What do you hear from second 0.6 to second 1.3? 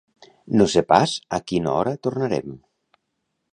sé pas